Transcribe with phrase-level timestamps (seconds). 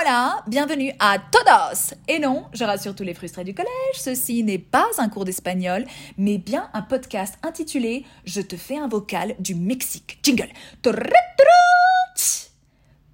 [0.00, 4.58] hola, bienvenue à todos Et non, je rassure tous les frustrés du collège, ceci n'est
[4.58, 5.84] pas un cours d'espagnol,
[6.16, 10.18] mais bien un podcast intitulé Je te fais un vocal du Mexique.
[10.22, 10.50] Jingle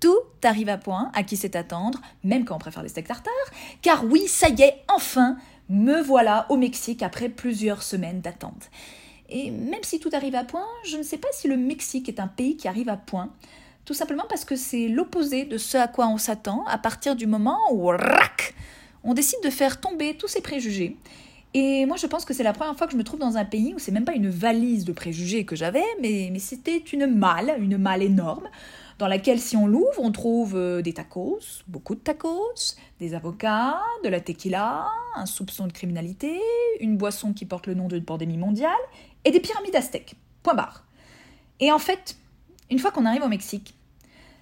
[0.00, 3.32] Tout arrive à point, à qui c'est attendre, même quand on préfère les steaks tartare,
[3.80, 5.36] car oui, ça y est, enfin,
[5.68, 8.70] me voilà au Mexique après plusieurs semaines d'attente.
[9.28, 12.18] Et même si tout arrive à point, je ne sais pas si le Mexique est
[12.18, 13.30] un pays qui arrive à point.
[13.84, 17.26] Tout simplement parce que c'est l'opposé de ce à quoi on s'attend à partir du
[17.26, 17.90] moment où
[19.02, 20.96] on décide de faire tomber tous ces préjugés.
[21.54, 23.44] Et moi, je pense que c'est la première fois que je me trouve dans un
[23.44, 27.06] pays où c'est même pas une valise de préjugés que j'avais, mais, mais c'était une
[27.06, 28.48] malle, une malle énorme,
[28.98, 33.80] dans laquelle, si on l'ouvre, on trouve euh, des tacos, beaucoup de tacos, des avocats,
[34.02, 36.40] de la tequila, un soupçon de criminalité,
[36.80, 38.72] une boisson qui porte le nom d'une pandémie mondiale,
[39.24, 40.14] et des pyramides aztèques.
[40.42, 40.86] Point barre.
[41.60, 42.16] Et en fait,
[42.72, 43.74] une fois qu'on arrive au Mexique,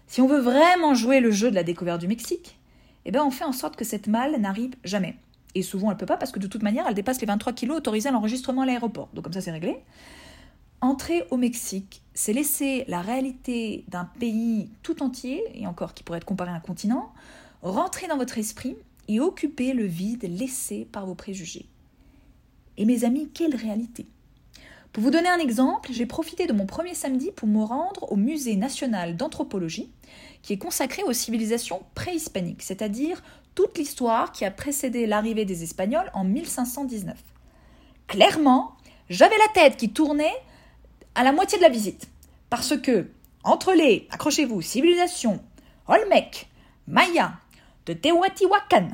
[0.07, 2.61] si on veut vraiment jouer le jeu de la découverte du Mexique,
[3.05, 5.17] eh ben on fait en sorte que cette malle n'arrive jamais.
[5.57, 7.79] Et souvent elle peut pas parce que de toute manière elle dépasse les 23 kilos
[7.79, 9.09] autorisés à l'enregistrement à l'aéroport.
[9.15, 9.79] Donc comme ça c'est réglé.
[10.81, 16.19] Entrer au Mexique, c'est laisser la réalité d'un pays tout entier, et encore qui pourrait
[16.19, 17.13] être comparé à un continent,
[17.63, 18.77] rentrer dans votre esprit
[19.09, 21.67] et occuper le vide laissé par vos préjugés.
[22.77, 24.07] Et mes amis, quelle réalité
[24.93, 28.17] pour vous donner un exemple, j'ai profité de mon premier samedi pour me rendre au
[28.17, 29.91] Musée national d'anthropologie,
[30.43, 33.23] qui est consacré aux civilisations préhispaniques, c'est-à-dire
[33.55, 37.17] toute l'histoire qui a précédé l'arrivée des Espagnols en 1519.
[38.09, 38.77] Clairement,
[39.09, 40.35] j'avais la tête qui tournait
[41.15, 42.09] à la moitié de la visite,
[42.49, 43.11] parce que,
[43.45, 45.41] entre les, accrochez-vous, civilisations
[45.87, 46.49] Olmec,
[46.89, 47.35] Maya,
[47.87, 48.89] de Teotihuacan,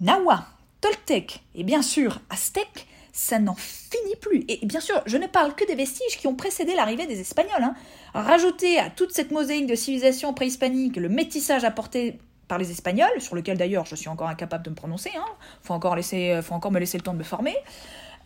[0.00, 0.46] Nahua,
[0.80, 2.86] Toltec et bien sûr Aztèques,
[3.20, 4.44] ça n'en finit plus.
[4.48, 7.62] Et bien sûr, je ne parle que des vestiges qui ont précédé l'arrivée des Espagnols.
[7.62, 7.74] Hein.
[8.14, 12.18] Rajouter à toute cette mosaïque de civilisation préhispanique le métissage apporté
[12.48, 15.26] par les Espagnols, sur lequel d'ailleurs je suis encore incapable de me prononcer, hein.
[15.62, 17.54] faut, encore euh, me laisser le temps de me former.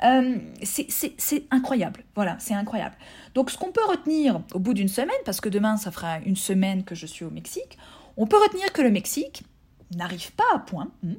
[0.05, 2.95] Euh, c'est incroyable, voilà, c'est incroyable.
[3.35, 6.36] Donc ce qu'on peut retenir au bout d'une semaine, parce que demain ça fera une
[6.36, 7.79] semaine que je suis au Mexique,
[8.17, 9.42] on peut retenir que le Mexique
[9.96, 10.90] n'arrive pas à point.
[11.02, 11.14] Hmm.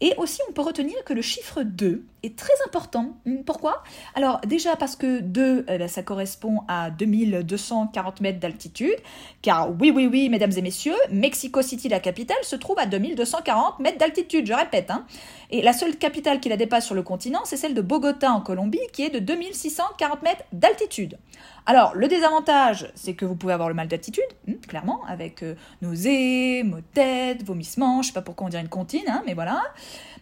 [0.00, 3.16] Et aussi, on peut retenir que le chiffre 2 est très important.
[3.24, 3.82] Hmm, pourquoi?
[4.14, 8.96] Alors, déjà parce que 2, eh ben, ça correspond à 2240 mètres d'altitude.
[9.40, 13.78] Car, oui, oui, oui, mesdames et messieurs, Mexico City, la capitale, se trouve à 2240
[13.80, 14.90] mètres d'altitude, je répète.
[14.90, 15.06] Hein.
[15.50, 18.40] Et la seule capitale qui la dépasse sur le continent, c'est celle de Bogota, en
[18.40, 21.18] Colombie, qui est de 2640 mètres d'altitude.
[21.66, 25.54] Alors, le désavantage, c'est que vous pouvez avoir le mal d'altitude, hmm, clairement, avec euh,
[25.82, 29.34] nausées, maux de tête, vomissements, je sais pas pourquoi on dirait une comptine, hein, mais
[29.34, 29.62] voilà.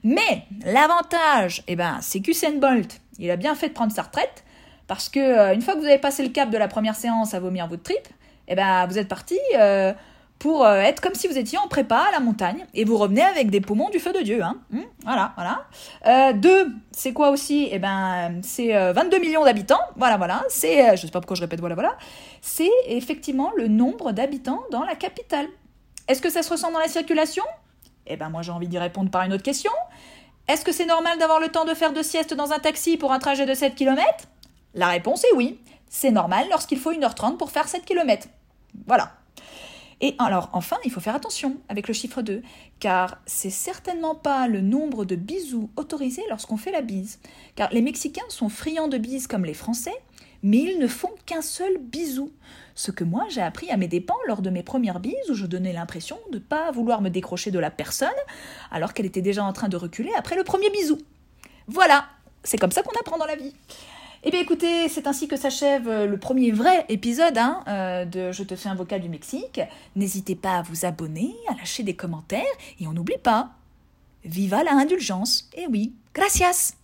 [0.04, 4.44] Mais l'avantage, eh ben, c'est qu'Usain Bolt, il a bien fait de prendre sa retraite,
[4.88, 7.32] parce que euh, une fois que vous avez passé le cap de la première séance
[7.32, 8.06] à vomir votre trip,
[8.46, 9.94] eh ben, vous êtes parti euh,
[10.42, 13.22] pour euh, être comme si vous étiez en prépa à la montagne, et vous revenez
[13.22, 14.42] avec des poumons du feu de Dieu.
[14.42, 14.56] Hein.
[14.70, 16.32] Hmm, voilà, voilà.
[16.32, 17.68] deux, c'est quoi aussi?
[17.70, 19.78] Eh ben, c'est 22 millions d'habitants.
[19.94, 20.42] Voilà, voilà.
[20.48, 21.96] C'est, je sais pas pourquoi je répète voilà, voilà.
[22.40, 25.46] C'est effectivement le nombre d'habitants dans la capitale.
[26.08, 27.44] Est-ce que ça se ressent dans la circulation?
[28.08, 29.70] Eh ben moi j'ai envie d'y répondre par une autre question.
[30.48, 33.12] Est-ce que c'est normal d'avoir le temps de faire deux siestes dans un taxi pour
[33.12, 34.04] un trajet de 7 km
[34.74, 35.60] La réponse est oui.
[35.88, 38.26] C'est normal lorsqu'il faut 1h30 pour faire 7 km.
[38.88, 39.12] Voilà.
[40.02, 42.42] Et alors, enfin, il faut faire attention avec le chiffre 2,
[42.80, 47.20] car c'est certainement pas le nombre de bisous autorisés lorsqu'on fait la bise.
[47.54, 49.94] Car les Mexicains sont friands de bises comme les Français,
[50.42, 52.32] mais ils ne font qu'un seul bisou.
[52.74, 55.46] Ce que moi j'ai appris à mes dépens lors de mes premières bises où je
[55.46, 58.08] donnais l'impression de ne pas vouloir me décrocher de la personne
[58.72, 60.98] alors qu'elle était déjà en train de reculer après le premier bisou.
[61.68, 62.06] Voilà,
[62.42, 63.54] c'est comme ça qu'on apprend dans la vie.
[64.24, 68.30] Eh bien écoutez, c'est ainsi que s'achève euh, le premier vrai épisode hein, euh, de
[68.30, 69.60] Je te fais un vocal du Mexique.
[69.96, 72.42] N'hésitez pas à vous abonner, à lâcher des commentaires
[72.80, 73.50] et on n'oublie pas,
[74.24, 75.50] viva la indulgence.
[75.56, 76.81] Eh oui, gracias